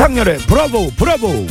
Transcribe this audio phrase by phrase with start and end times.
[0.00, 1.46] 지상렬의 브라보 브라보.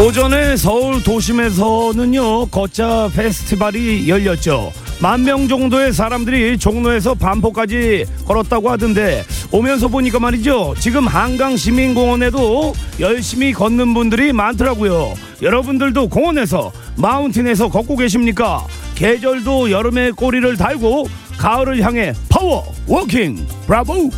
[0.00, 4.72] 오전에 서울 도심에서는요 걷자 페스티벌이 열렸죠.
[5.00, 13.52] 만 명 정도의 사람들이 종로에서 반포까지 걸었다고 하던데 오면서 보니까 말이죠 지금 한강 시민공원에도 열심히
[13.52, 15.14] 걷는 분들이 많더라고요.
[15.42, 18.64] 여러분들도 공원에서 마운틴에서 걷고 계십니까?
[18.94, 21.08] 계절도 여름의 꼬리를 달고
[21.44, 24.08] 가을을 향해 power walking 브라보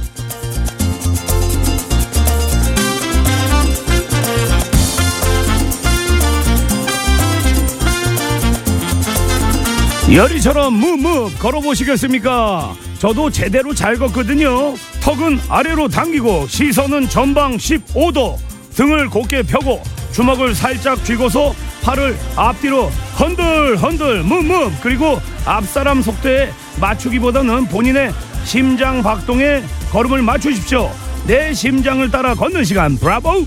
[10.15, 12.77] 열이처럼 무무 걸어보시겠습니까?
[13.01, 14.77] 저도 제대로 잘 걷거든요.
[15.03, 18.37] 턱은 아래로 당기고 시선은 전방 15도
[18.77, 19.83] 등을 곧게 펴고
[20.13, 21.53] 주먹을 살짝 쥐고서
[21.87, 28.13] 팔을 앞뒤로 흔들 흔들 무무 그리고 앞사람 속도에 맞추기보다는 본인의
[28.45, 30.91] 심장 박동에 걸음을 맞추십시오.
[31.29, 33.47] 내 심장을 따라 걷는 시간 브라보!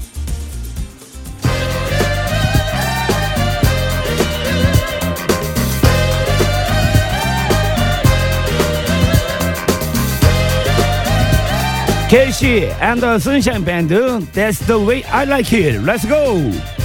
[12.09, 15.81] 케이시 앤더 선샤인 밴드 That's the way I like it.
[15.83, 16.78] Let's go.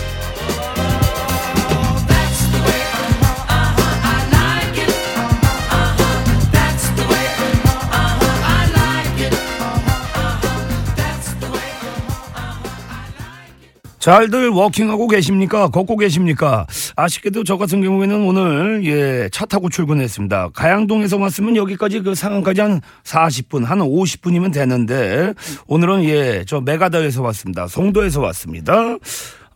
[14.04, 15.68] 잘들 워킹하고 계십니까?
[15.68, 16.66] 걷고 계십니까?
[16.94, 20.50] 아쉽게도 저 같은 경우에는 오늘 예, 차 타고 출근했습니다.
[20.52, 25.32] 가양동에서 왔으면 여기까지 그 상암까지 한 40분, 한 50분이면 되는데
[25.68, 27.66] 오늘은 예, 저 메가다에서 왔습니다.
[27.66, 28.98] 송도에서 왔습니다.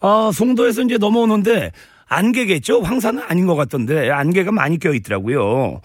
[0.01, 1.73] 아, 송도에서 이제 넘어오는데
[2.07, 2.81] 안개겠죠?
[2.81, 5.83] 황사는 아닌 것 같던데 안개가 많이 껴 있더라고요.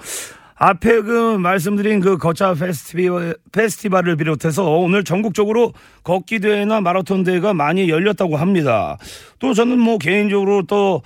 [0.55, 7.89] 앞에 그 말씀드린 그 거차 페스티벌, 페스티벌을 비롯해서 오늘 전국적으로 걷기 대회나 마라톤 대회가 많이
[7.89, 8.97] 열렸다고 합니다.
[9.39, 11.01] 또 저는 뭐 개인적으로 또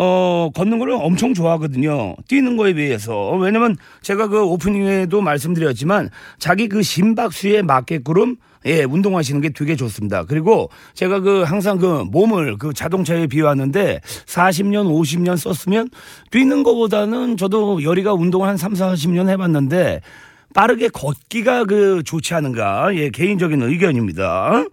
[0.00, 2.14] 어, 걷는 걸 엄청 좋아하거든요.
[2.28, 3.32] 뛰는 거에 비해서.
[3.32, 8.36] 왜냐면 제가 그 오프닝에도 말씀드렸지만 자기 그 심박수에 맞게끔
[8.66, 10.24] 예, 운동하시는 게 되게 좋습니다.
[10.24, 15.88] 그리고 제가 그 항상 그 몸을 그 자동차에 비유하는데 40년, 50년 썼으면
[16.30, 20.00] 뛰는 것보다는 저도 열이가 운동을 한 3, 40년 해봤는데
[20.54, 22.94] 빠르게 걷기가 그 좋지 않은가.
[22.94, 24.64] 예, 개인적인 의견입니다.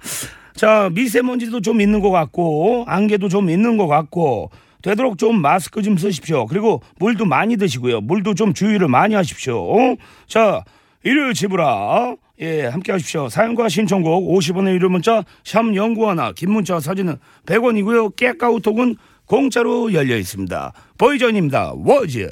[0.55, 4.51] 자, 미세먼지도 좀 있는 것 같고, 안개도 좀 있는 것 같고,
[4.85, 6.45] 되도록 좀 마스크 좀 쓰십시오.
[6.45, 8.01] 그리고 물도 많이 드시고요.
[8.01, 9.97] 물도 좀 주의를 많이 하십시오.
[10.27, 10.63] 자,
[11.03, 12.15] 일요일 집으라.
[12.39, 13.27] 예, 함께 하십시오.
[13.27, 18.15] 사연과 신청곡 50원의 유료 문자 샵 연구하나 긴 문자 사진은 100원이고요.
[18.15, 20.73] 깨까우톡은 공짜로 열려 있습니다.
[20.99, 21.73] 보이전입니다.
[21.77, 22.29] 워즈.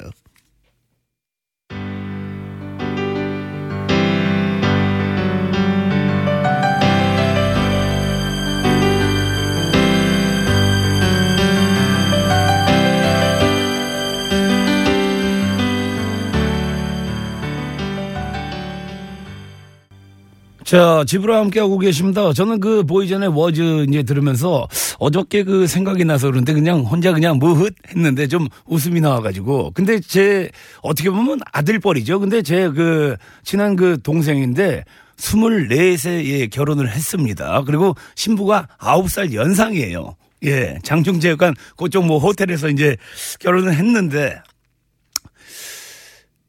[20.74, 22.32] 자, 집으로 함께하고 계십니다.
[22.32, 24.66] 저는 그 보이전의 워즈 이제 들으면서
[24.98, 29.70] 어저께 그 생각이 나서 그런데 그냥 혼자 그냥 무흐 했는데 좀 웃음이 나와가지고.
[29.72, 30.50] 근데 제
[30.82, 32.18] 어떻게 보면 아들뻘이죠.
[32.18, 33.14] 근데 제 그
[33.44, 34.82] 친한 그 동생인데
[35.16, 37.62] 24세에 결혼을 했습니다.
[37.64, 40.16] 그리고 신부가 9살 연상이에요.
[40.42, 42.96] 예, 장충체육관 그쪽 뭐 호텔에서 이제
[43.38, 44.42] 결혼을 했는데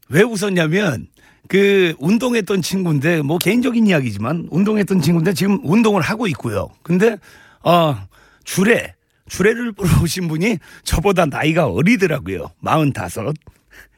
[0.08, 1.06] 왜 웃었냐면
[1.48, 6.68] 그 운동했던 친구인데 뭐 개인적인 이야기지만 운동했던 친구인데 지금 운동을 하고 있고요.
[6.82, 7.16] 근데
[7.62, 7.96] 어
[8.44, 8.94] 주례
[9.28, 12.50] 주례를 보러 오신 분이 저보다 나이가 어리더라고요.
[12.64, 13.32] 45.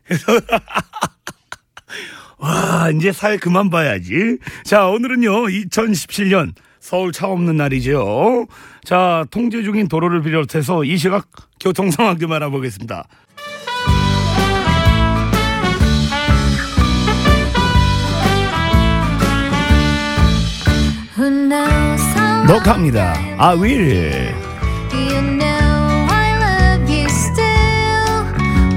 [0.04, 0.32] 그래서
[2.38, 4.38] 와 이제 사회 그만 봐야지.
[4.64, 8.46] 자 오늘은요 2017년 서울 차 없는 날이죠.
[8.84, 11.26] 자 통제 중인 도로를 비롯해서 이 시각
[11.60, 13.06] 교통 상황 좀 알아보겠습니다.
[22.46, 23.14] 녹화합니다.
[23.38, 24.34] I will.
[24.92, 28.24] You know I love you still.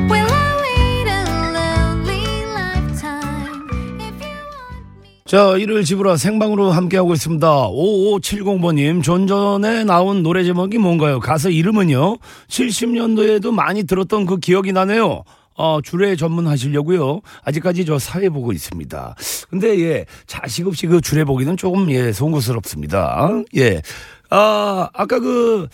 [0.09, 1.23] Will I wait a
[1.53, 3.67] lonely lifetime
[3.99, 5.23] if you want me?
[5.25, 7.47] 자, 일요일 집으로 생방으로 함께하고 있습니다.
[7.47, 11.19] 5570번님, 존전에 나온 노래 제목이 뭔가요?
[11.19, 12.17] 가수 이름은요?
[12.47, 15.23] 70년도에도 많이 들었던 그 기억이 나네요.
[15.61, 17.21] 어, 주례 전문 하시려고요.
[17.43, 19.15] 아직까지 저 사회 보고 있습니다.
[19.51, 23.29] 근데 예, 자식 없이 그 주례 보기는 조금 예, 송구스럽습니다.
[23.57, 23.83] 예.
[24.31, 25.67] 아, 아까 그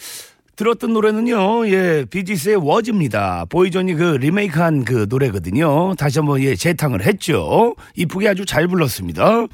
[0.58, 3.46] 들었던 노래는요, 예, 비지스의 워즈입니다.
[3.48, 5.96] 보이존이 그 리메이크한 그 노래거든요.
[5.96, 7.74] 다시 한번 예, 재탕을 했죠.
[7.96, 9.46] 이쁘게 아주 잘 불렀습니다.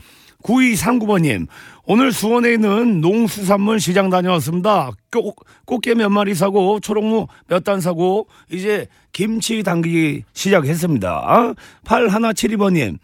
[0.42, 1.48] 9239번님,
[1.86, 4.92] 오늘 수원에 있는 농수산물 시장 다녀왔습니다.
[5.12, 5.36] 꽃,
[5.66, 11.54] 꽃게 몇 마리 사고, 초록무 몇 단 사고, 이제 김치 담기기 시작했습니다.
[11.86, 12.98] 8172번님,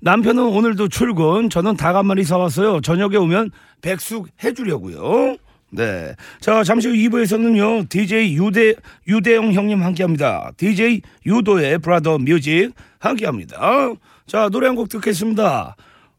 [0.00, 2.80] 남편은 오늘도 출근, 저는 닭 한 마리 사왔어요.
[2.80, 3.50] 저녁에 오면
[3.82, 5.36] 백숙 해주려고요.
[5.70, 6.14] 네.
[6.40, 8.74] 자, 잠시 후 2부에서는요, DJ 유대,
[9.06, 10.50] 유대영 형님 함께 합니다.
[10.56, 13.58] DJ 유도의 브라더 뮤직 함께 합니다.
[14.26, 15.76] 자, 노래 한 곡 듣겠습니다.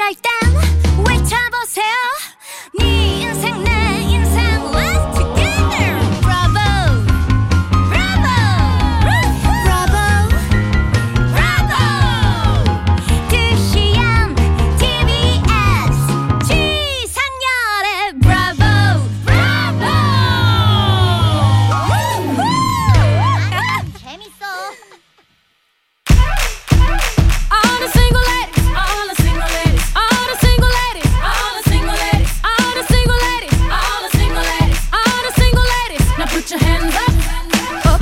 [0.00, 0.32] 그럴 땐
[1.06, 1.84] 외쳐보세요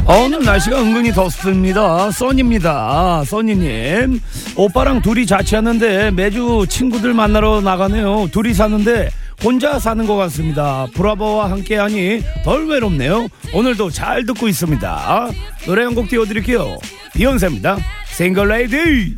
[0.09, 2.11] 어, 오늘 날씨가 은근히 덥습니다.
[2.11, 3.25] 써니입니다.
[3.27, 4.21] 써니님.
[4.57, 8.29] 오빠랑 둘이 자취하는데 매주 친구들 만나러 나가네요.
[8.33, 9.11] 둘이 사는데
[9.45, 10.87] 혼자 사는 것 같습니다.
[10.95, 13.29] 브라보와 함께하니 덜 외롭네요.
[13.53, 15.29] 오늘도 잘 듣고 있습니다.
[15.67, 16.79] 노래 한 곡 띄워드릴게요.
[17.15, 17.77] 비욘세입니다.
[18.17, 19.15] 싱글 레이디.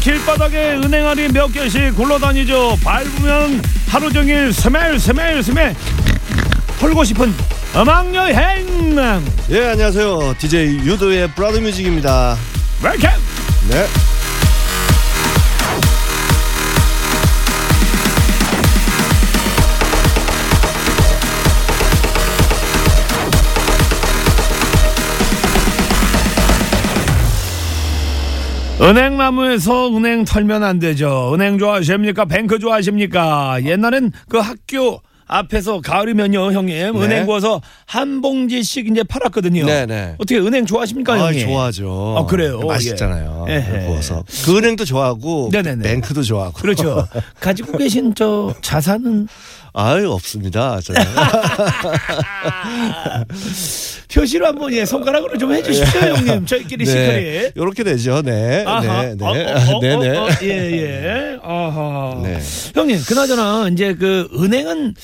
[0.00, 2.76] 길바닥에 은행알이 몇 개씩 굴러다니죠.
[2.84, 5.74] 밟으면 하루 종일 smell smell smell.
[6.80, 7.34] 털고 싶은
[7.76, 8.96] 음악 여행.
[9.50, 10.34] 예 안녕하세요.
[10.38, 12.36] DJ 유도의 Brother Music입니다.
[12.82, 13.10] Welcome!
[13.70, 13.86] 네
[28.80, 31.32] 은행나무에서 은행 털면 안 되죠.
[31.34, 32.24] 은행 좋아하십니까?
[32.26, 33.58] 뱅크 좋아하십니까?
[33.64, 36.74] 옛날엔 그 학교 앞에서 가을이면요, 형님.
[36.74, 36.88] 네.
[37.04, 39.66] 은행 구워서 한 봉지씩 이제 팔았거든요.
[39.66, 40.14] 네네.
[40.18, 41.46] 어떻게 은행 좋아하십니까, 아, 형님?
[41.46, 42.60] 좋아하죠 아, 그래요?
[42.60, 43.84] 맛있잖아요 예.
[43.86, 45.82] 구워서 그 은행도 좋아하고 네네네.
[45.82, 47.06] 뱅크도 좋아하고 그렇죠.
[47.40, 49.28] 가지고 계신 저 자산은
[49.74, 51.02] 아유 없습니다 저는
[54.12, 56.46] 표시로 한번 예, 손가락으로 좀 해주십시오, 형님.
[56.46, 57.52] 저희끼리 시크릿.
[57.54, 59.02] 이렇게 되죠 네 아하.
[59.04, 59.24] 네, 네.
[59.24, 61.38] 어, 어, 어, 네 네 어, 어, 예, 예.
[61.42, 62.20] 아하.
[62.22, 62.40] 네.
[62.74, 64.94] 형님, 그나저나, 이제 그 은행은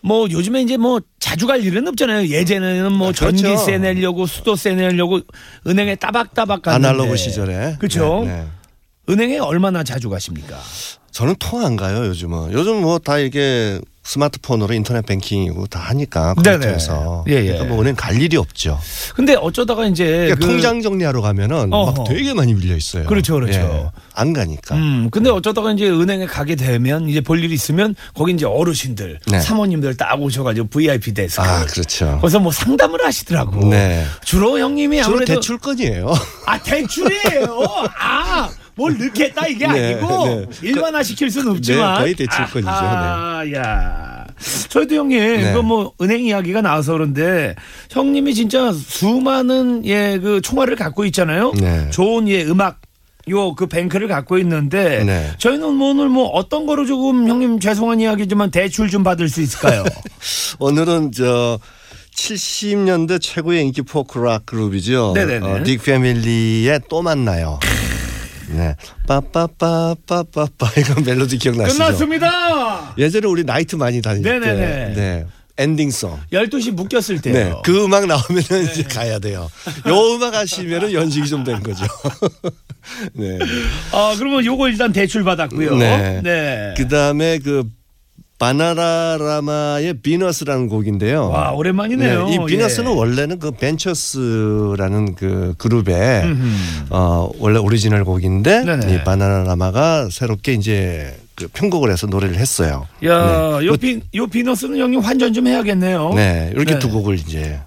[0.00, 2.28] 뭐 요즘에 이제 뭐 자주 갈 일은 없잖아요.
[2.28, 3.36] 예전에는 뭐 아, 그렇죠.
[3.36, 5.20] 전기세 내려고 수도세 내려고
[5.66, 6.88] 은행에 따박따박 갔는데.
[6.88, 8.22] 아날로그 시절에 그렇죠.
[8.24, 8.44] 네, 네.
[9.10, 10.56] 은행에 얼마나 자주 가십니까?
[11.10, 16.32] 저는 통 안 가요 요즘은 요즘 뭐 다 이게 스마트폰으로 인터넷 뱅킹이고 다 하니까.
[16.34, 17.42] 컴퓨터에서 예, 예.
[17.42, 18.78] 그러니까 뭐 은행 갈 일이 없죠
[19.14, 21.92] 근데 어쩌다가 이제 그러니까 그- 통장 정리하러 가면은 어허.
[21.92, 23.58] 막 되게 많이 밀려 있어요 그렇죠, 그렇죠.
[23.60, 23.90] 예.
[24.14, 28.46] 안 가니까 음, 근데 어쩌다가 이제 은행에 가게 되면 이제 볼 일이 있으면 거기 이제
[28.46, 29.40] 어르신들, 네.
[29.40, 31.42] 사모님들 딱 오셔가지고 VIP 데스크.
[31.42, 33.68] 아 그렇죠 거기서 뭐 상담을 하시더라고.
[33.68, 34.04] 네.
[34.24, 36.12] 주로 형님이 주로 아무래도 대출건이에요.
[36.46, 37.64] 아 대출이에요.
[38.00, 38.48] 아.
[38.78, 40.46] 뭘 넣겠다 이게 네, 아니고 네.
[40.62, 42.70] 일반화 시킬 수는 없지만 네, 거의 대출권이죠.
[42.70, 44.24] 아, 야.
[44.68, 45.52] 저희도 형님 네.
[45.52, 47.56] 그뭐 은행 이야기가 나와서 그런데
[47.90, 51.52] 형님이 진짜 수많은 예그 총알을 갖고 있잖아요.
[51.60, 51.90] 네.
[51.90, 52.80] 좋은 예 음악
[53.28, 55.32] 요그 뱅크를 갖고 있는데 네.
[55.38, 59.82] 저희는 뭐 오늘 뭐 어떤 거로 조금 형님 죄송한 이야기지만 대출 좀 받을 수 있을까요?
[60.60, 61.58] 오늘은 저
[62.14, 65.12] 70년대 최고의 인기 포크락 그룹이죠.
[65.14, 65.46] 네네네.
[65.46, 67.58] 어, 딕 패밀리의 또 만나요.
[68.50, 68.74] 네.
[69.06, 71.78] 빠빠빠빠빠빠 이거 멜로디 기억나시죠?
[71.78, 72.94] 끝났습니다.
[72.98, 74.94] 예전에 우리 나이트 많이 다닐 네네네.
[74.94, 75.26] 때 네.
[75.58, 76.18] 엔딩송.
[76.32, 77.34] 12시 묶였을 때요.
[77.34, 77.52] 네.
[77.64, 79.50] 그 음악 나오면은 이제 가야 돼요.
[79.88, 81.84] 요 음악 하시면은 연식이 좀 된 거죠.
[83.12, 83.38] 네.
[83.92, 85.76] 아, 그러면 요거 일단 대출 받았고요.
[85.76, 86.20] 네.
[86.22, 86.74] 네.
[86.76, 87.64] 그 다음에 그
[88.38, 91.28] 바나라라마의 비너스라는 곡인데요.
[91.28, 92.28] 와, 오랜만이네요.
[92.28, 92.94] 네, 이 비너스는 예.
[92.94, 96.22] 원래는 그 벤처스라는 그 그룹의
[96.90, 98.94] 어 원래 오리지널 곡인데 네네.
[98.94, 102.86] 이 바나나라마가 새롭게 이제 그 편곡을 해서 노래를 했어요.
[103.04, 103.66] 야, 네.
[103.66, 106.12] 요, 비, 요 비너스는 형님 환전 좀 해야겠네요.
[106.14, 106.78] 네, 이렇게 네.
[106.78, 107.60] 두 곡을 이제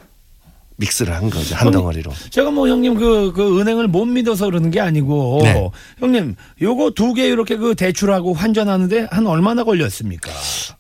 [0.78, 2.12] 믹스를 한 거죠 한 덩어리로.
[2.32, 5.70] 제가 뭐 형님 그, 그 은행을 못 믿어서 그러는 게 아니고 네.
[6.00, 10.32] 형님 요거 두 개 이렇게 그 대출하고 환전하는데 한 얼마나 걸렸습니까?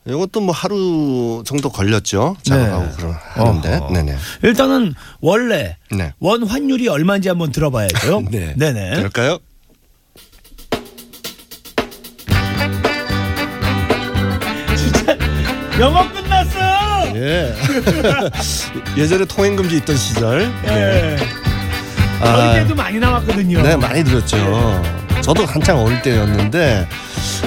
[0.07, 2.91] 이것도 뭐 하루 정도 걸렸죠 작업하고 네.
[2.97, 3.93] 그런 하는데, 어허.
[3.93, 4.15] 네네.
[4.43, 6.13] 일단은 원래 네.
[6.19, 8.23] 원 환율이 얼마인지 한번 들어봐야죠.
[8.31, 8.55] 네.
[8.57, 8.95] 네네.
[8.95, 9.37] 그럴까요?
[15.79, 16.20] 영업.
[17.15, 17.53] 예.
[18.97, 20.51] 예전에 통행 금지 있던 시절.
[20.65, 21.17] 예.
[22.21, 23.61] 아, 저희 때도 많이 남았거든요.
[23.61, 24.37] 네, 많이 들었죠.
[25.21, 26.87] 저도 한창 어릴 때였는데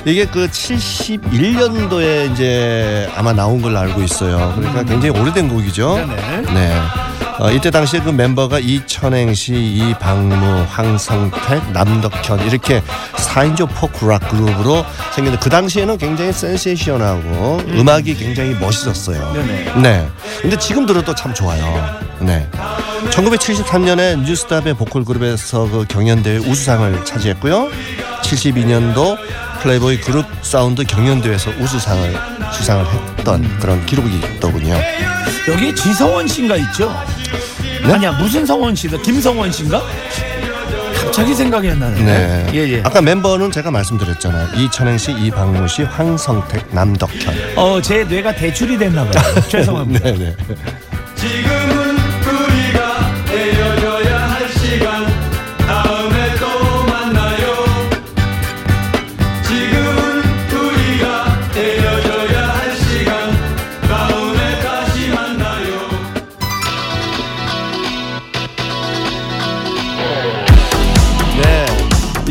[0.05, 4.53] 이게 그 71년도에 이제 아마 나온 걸로 알고 있어요.
[4.57, 5.97] 그러니까 굉장히 오래된 곡이죠.
[5.97, 6.53] 네네.
[6.53, 6.81] 네.
[7.39, 12.81] 어, 이때 당시에 그 멤버가 이천행시, 이방무, 황성택, 남덕현 이렇게
[13.17, 17.89] 4인조 포크락 그룹으로 생겼는데 그 당시에는 굉장히 센세이션하고 음.
[17.89, 19.33] 악이 굉장히 멋있었어요.
[19.33, 19.73] 네네.
[19.83, 20.09] 네.
[20.43, 22.01] 근데 지금 들어도 참 좋아요.
[22.21, 22.49] 네.
[23.11, 27.69] 1973년에 뉴스탑의 보컬 그룹에서 그 경연대회 우수상을 차지했고요.
[28.23, 29.17] 72년도
[29.63, 32.15] 플레이보이 그룹 사운드 경연대회에서 우수상을
[32.53, 34.77] 수상을 했던 그런 기록이 있더군요.
[35.49, 36.93] 여기에 지성원 씨인가 있죠?
[37.87, 37.93] 네?
[37.93, 38.99] 아니야 무슨 성원 씨다?
[38.99, 39.83] 김성원 씨인가?
[41.05, 42.03] 갑자기 생각이 안 나네.
[42.03, 42.47] 네.
[42.55, 42.83] 예 예.
[42.83, 44.49] 아까 멤버는 제가 말씀드렸잖아요.
[44.57, 47.35] 이천행 씨, 이방무 씨, 황성택, 남덕현.
[47.57, 49.35] 어, 제 뇌가 대출이 됐나 봐요.
[49.49, 50.11] 죄송합니다.
[50.11, 50.37] 네, 네.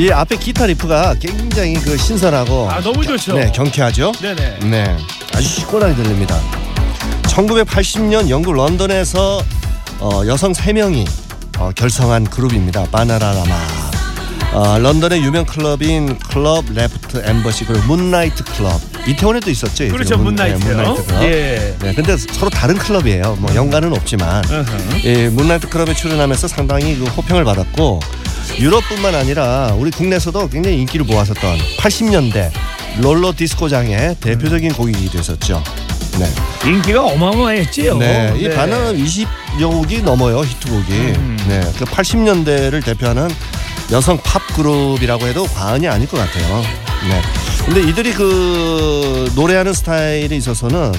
[0.03, 3.37] 이 앞에 기타 리프가 굉장히 그 신선하고 아, 너무 좋죠.
[3.37, 4.11] 네, 경쾌하죠?
[4.21, 4.59] 네네.
[4.69, 4.97] 네,
[5.33, 6.37] 아주 시원하게 들립니다.
[7.21, 9.41] 1980년 영국 런던에서
[10.01, 11.07] 어, 여성 3명이
[11.57, 12.83] 어, 결성한 그룹입니다.
[12.91, 13.55] 바나라라마.
[14.51, 19.87] 어, 런던의 유명 클럽인 클럽 레프트 엠버시 그리고 문나이트 클럽 이태원에도 있었죠.
[19.87, 20.75] 그렇죠, 문- 네, 문나이트요.
[20.75, 21.23] 문나이트 클럽.
[21.23, 21.75] 예.
[21.79, 23.37] 네, 근데 서로 다른 클럽이에요.
[23.39, 24.43] 뭐 연관은 없지만.
[25.05, 28.01] 이 문나이트 클럽에 출연하면서 상당히 그 호평을 받았고
[28.59, 32.51] 유럽뿐만 아니라 우리 국내에서도 굉장히 인기를 모았었던 80년대
[33.01, 35.63] 롤러 디스코장의 대표적인 곡이기도 했었죠.
[36.19, 36.29] 네.
[36.69, 37.97] 인기가 어마어마했지요.
[37.97, 38.33] 네.
[38.37, 40.91] 이 반은 20여 곡이 넘어요, 히트곡이.
[40.93, 41.37] 음.
[41.47, 41.61] 네.
[41.77, 43.29] 그 80년대를 대표하는
[43.91, 46.61] 여성 팝 그룹이라고 해도 과언이 아닐 것 같아요.
[47.09, 47.21] 네.
[47.65, 50.91] 근데 이들이 그 노래하는 스타일에 있어서는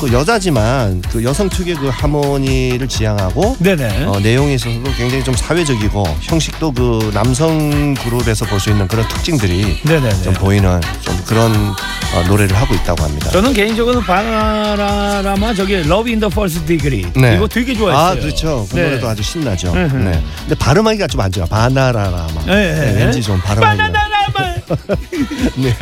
[0.00, 4.04] 그 여자지만 그 여성 특유의 그 하모니를 지향하고 네네.
[4.04, 9.78] 어, 내용에 있어서도 굉장히 좀 사회적이고 형식도 그 남성 그룹에서 볼 수 있는 그런 특징들이
[9.84, 10.22] 네네네.
[10.22, 13.30] 좀 보이는 좀 그런 어, 노래를 하고 있다고 합니다.
[13.30, 17.36] 저는 개인적으로 바나라마 저기 Love in the First Degree 네.
[17.36, 18.06] 이거 되게 좋아했어요.
[18.06, 18.66] 아 그렇죠.
[18.70, 18.84] 그 네.
[18.84, 19.74] 노래도 아주 신나죠.
[19.74, 19.88] 네.
[19.88, 21.44] 근데 발음하기가 좀 안 좋아.
[21.46, 22.44] 바나라라마.
[22.46, 22.92] 네, 네.
[22.92, 23.84] 네, 왠지 좀 발음하기가.
[23.84, 24.56] 바나나라마.
[25.56, 25.74] 네.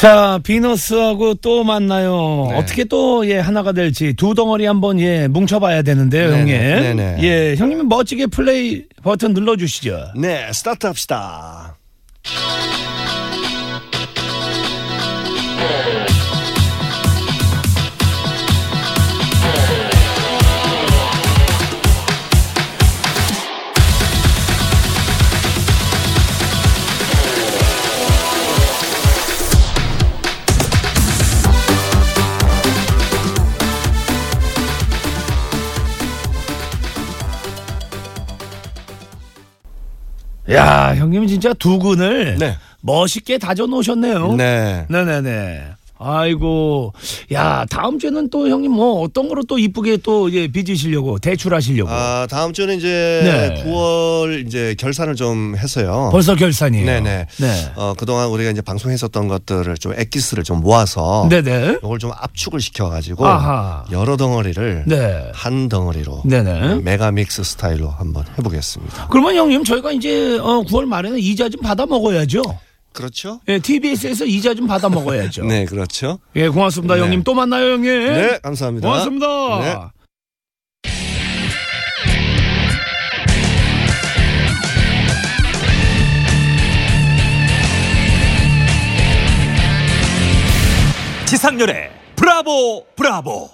[0.00, 2.46] 자, 비너스하고 또 만나요.
[2.50, 2.56] 네.
[2.56, 6.96] 어떻게 또 예 하나가 될지 두 덩어리 한번 예 뭉쳐봐야 되는데요, 네네, 형님.
[6.96, 7.22] 네네.
[7.22, 10.12] 예, 형님 멋지게 플레이 버튼 눌러주시죠.
[10.16, 11.76] 네, 스타트 합시다.
[40.52, 42.56] 야, 형님 진짜 두근을 네.
[42.80, 44.34] 멋있게 다져 놓으셨네요.
[44.34, 44.86] 네.
[44.88, 45.62] 네네네.
[46.02, 46.92] 아이고
[47.32, 52.26] 야 다음 주에는 또 형님 뭐 어떤 거로 또 이쁘게 또 예, 빚으시려고 대출하시려고 아
[52.30, 53.62] 다음 주는 이제 네.
[53.64, 56.08] 9월 이제 결산을 좀 했어요.
[56.10, 56.86] 벌써 결산이에요.
[56.86, 57.26] 네네.
[57.38, 57.72] 네.
[57.76, 61.78] 어 그동안 우리가 이제 방송했었던 것들을 좀 엑기스를 좀 모아서 네네.
[61.82, 63.84] 이걸 좀 압축을 시켜가지고 아하.
[63.90, 65.30] 여러 덩어리를 네.
[65.34, 66.76] 한 덩어리로 네네.
[66.76, 69.08] 메가믹스 스타일로 한번 해보겠습니다.
[69.10, 72.42] 그러면 형님 저희가 이제 어, 9월 말에는 이자 좀 받아 먹어야죠.
[72.92, 73.40] 그렇죠?
[73.48, 75.44] 예, TBS에서 이자 좀 받아 먹어야죠.
[75.46, 76.18] 네, 그렇죠.
[76.36, 77.02] 예, 고맙습니다, 네.
[77.02, 77.22] 형님.
[77.22, 77.90] 또 만나요, 형님.
[77.90, 78.86] 네, 감사합니다.
[78.88, 79.60] 고맙습니다.
[79.60, 80.00] 네.
[91.26, 93.48] 지상렬의 브라보 브라보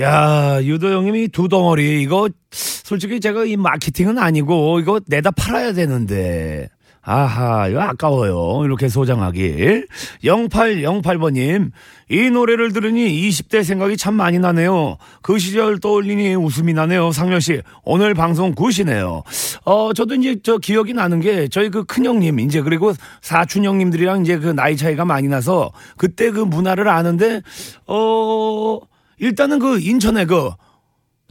[0.00, 6.68] 야, 유도 형님이 두 덩어리 이거 솔직히 제가 이 마케팅은 아니고 이거 내다 팔아야 되는데.
[7.06, 8.64] 아하, 이거 아까워요.
[8.64, 9.84] 이렇게 소장하기.
[10.24, 11.70] 0808번님,
[12.08, 14.96] 이 노래를 들으니 20대 생각이 참 많이 나네요.
[15.20, 17.12] 그 시절 떠올리니 웃음이 나네요.
[17.12, 19.22] 상렬씨, 오늘 방송 굿이네요.
[19.66, 24.38] 어, 저도 이제 저 기억이 나는 게 저희 그 큰형님, 이제 그리고 사촌 형님들이랑 이제
[24.38, 27.42] 그 나이 차이가 많이 나서 그때 그 문화를 아는데,
[27.86, 28.78] 어,
[29.18, 30.50] 일단은 그 인천에 그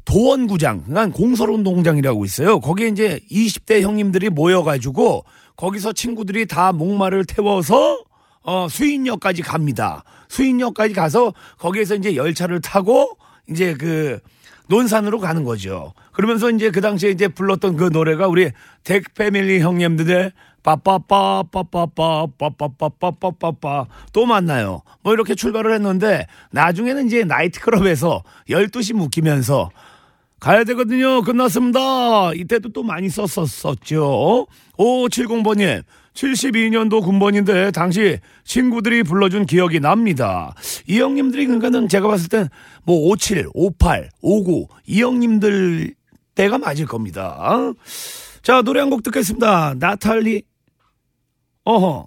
[0.05, 2.59] 도원구장, 그러니까 공설운동장이라고 있어요.
[2.59, 5.23] 거기에 이제 20대 형님들이 모여가지고
[5.55, 8.03] 거기서 친구들이 다 목마를 태워서
[8.41, 10.03] 어, 수인역까지 갑니다.
[10.27, 13.17] 수인역까지 가서 거기에서 이제 열차를 타고
[13.49, 14.19] 이제 그
[14.67, 15.93] 논산으로 가는 거죠.
[16.11, 18.51] 그러면서 이제 그 당시에 이제 불렀던 그 노래가 우리
[18.83, 20.31] 덱 패밀리 형님들의
[20.63, 24.81] 빠빠빠 빠빠빠 빠빠빠빠빠빠 또 만나요.
[25.01, 29.69] 뭐 이렇게 출발을 했는데 나중에는 이제 나이트클럽에서 12시 묵히면서
[30.43, 31.21] 가야 되거든요.
[31.21, 32.33] 끝났습니다.
[32.33, 34.45] 이때도 또 많이 썼었었죠.
[34.77, 35.83] 5570번님.
[36.13, 40.53] 72년도 군번인데 당시 친구들이 불러준 기억이 납니다.
[40.85, 42.49] 이 형님들이 그러니까는 제가 봤을 땐
[42.83, 45.95] 뭐 57, 58, 59 이 형님들
[46.35, 47.57] 때가 맞을 겁니다.
[48.43, 49.75] 자 노래 한 곡 듣겠습니다.
[49.79, 50.43] 나탈리
[51.63, 52.05] 어허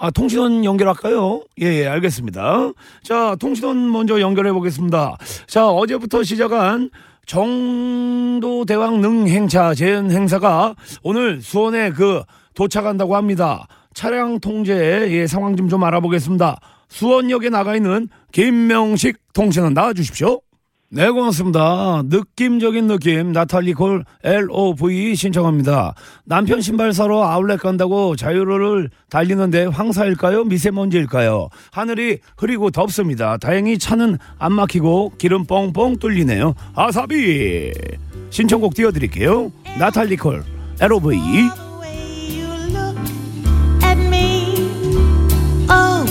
[0.00, 1.42] 아, 통신원 연결할까요?
[1.60, 2.70] 예, 예, 알겠습니다.
[3.02, 5.16] 자, 통신원 먼저 연결해 보겠습니다.
[5.48, 6.90] 자, 어제부터 시작한
[7.26, 12.22] 정도 대왕 능행차 재연 행사가 오늘 수원에 그
[12.54, 13.66] 도착한다고 합니다.
[13.92, 16.60] 차량 통제 예, 상황 좀 좀 알아보겠습니다.
[16.88, 20.40] 수원역에 나가 있는 김명식 통신원 나와 주십시오.
[20.90, 22.02] 네, 고맙습니다.
[22.06, 25.92] 느낌적인 느낌, 나탈리 콜 LOV 신청합니다.
[26.24, 30.44] 남편 신발 사러 아울렛 간다고 자유로를 달리는데 황사일까요?
[30.44, 31.50] 미세먼지일까요?
[31.72, 33.36] 하늘이 흐리고 덥습니다.
[33.36, 36.54] 다행히 차는 안 막히고 기름 뻥뻥 뚫리네요.
[36.74, 37.70] 아사비!
[38.30, 39.52] 신청곡 띄워드릴게요.
[39.78, 40.42] 나탈리 콜
[40.80, 41.18] LOV.
[43.82, 44.54] at me.
[45.68, 46.04] Oh,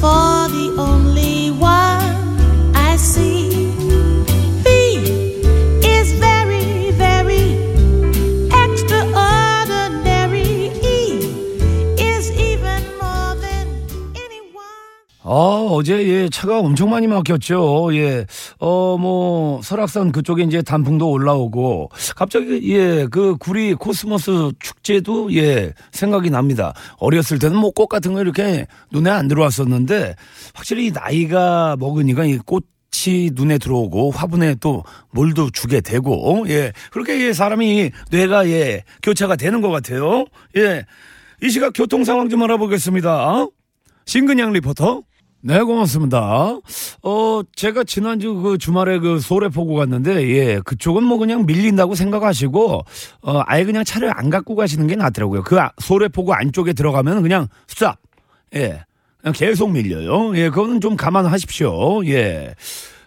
[0.00, 0.29] for
[15.32, 15.32] 아,
[15.70, 17.90] 어제 예, 차가 엄청 많이 막혔죠.
[17.94, 18.26] 예.
[18.58, 26.30] 어, 뭐 설악산 그쪽에 이제 단풍도 올라오고 갑자기 예, 그 구리 코스모스 축제도 예, 생각이
[26.30, 26.74] 납니다.
[26.98, 30.16] 어렸을 때는 뭐 꽃 같은 거 이렇게 눈에 안 들어왔었는데
[30.52, 36.72] 확실히 나이가 먹으니까 이 꽃이 눈에 들어오고 화분에 또 물도 주게 되고 예.
[36.90, 40.24] 그렇게 예, 사람이 뇌가 예, 교차가 되는 것 같아요.
[40.56, 40.84] 예.
[41.40, 43.46] 이 시각 교통 상황 좀 알아보겠습니다.
[44.06, 45.02] 신근양 리포터.
[45.42, 46.58] 네, 고맙습니다.
[47.02, 52.84] 어, 제가 지난주 그 주말에 그 보고 갔는데, 예, 그쪽은 뭐 그냥 밀린다고 생각하시고,
[53.22, 55.42] 어, 아예 그냥 차를 안 갖고 가시는 게 낫더라고요.
[55.42, 55.72] 그 아-
[56.10, 57.96] 보고 안쪽에 들어가면 그냥 스탑.
[58.54, 58.82] 예.
[59.20, 60.36] 그냥 계속 밀려요.
[60.36, 62.04] 예, 그거는 좀 감안하십시오.
[62.06, 62.54] 예.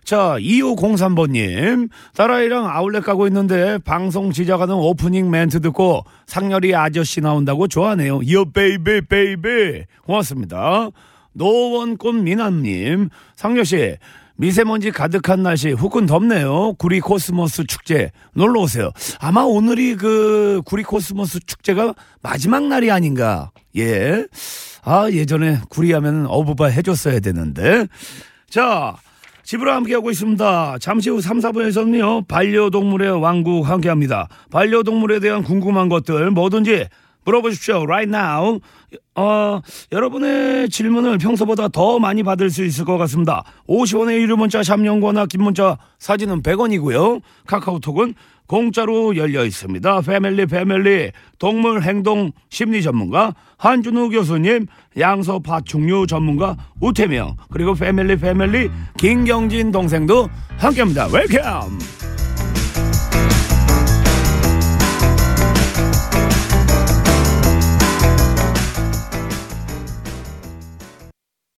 [0.04, 1.90] 자, 2503번님.
[2.16, 8.22] 딸아이랑 아울렛 가고 있는데 방송 시작하는 오프닝 멘트 듣고 상렬이 아저씨 나온다고 좋아하네요.
[8.32, 9.86] Yo baby baby.
[10.06, 10.90] 고맙습니다.
[11.34, 13.10] 노원꽃 미남님.
[13.36, 13.98] 상렬씨.
[14.36, 16.74] 미세먼지 가득한 날씨 후끈 덥네요.
[16.80, 18.92] 구리 코스모스 축제 놀러 오세요.
[19.20, 23.52] 아마 오늘이 그 구리 코스모스 축제가 마지막 날이 아닌가.
[23.78, 24.26] 예.
[24.84, 27.86] 아 예전에 구리 하면 어부바 해줬어야 되는데.
[28.50, 28.96] 자
[29.44, 30.78] 집으로 함께하고 있습니다.
[30.80, 34.30] 잠시 후 3, 4부에서는요, 반려동물의 왕국 함께합니다.
[34.52, 36.88] 반려동물에 대한 궁금한 것들 뭐든지
[37.26, 37.84] 물어보십시오.
[37.84, 38.60] Right now.
[39.16, 43.44] 어, 여러분의 질문을 평소보다 더 많이 받을 수 있을 것 같습니다.
[43.68, 47.22] 50원의 유료 문자 샵연구나 긴 문자 사진은 100원이고요.
[47.48, 48.16] 카카오톡은
[48.48, 50.02] 공짜로 열려 있습니다.
[50.02, 54.68] family family 동물 행동 심리 전문가 한준우 교수님,
[55.00, 61.08] 양서 파충류 전문가 우태명 그리고 family family 김경진 동생도 함께합니다.
[61.08, 62.13] Welcome.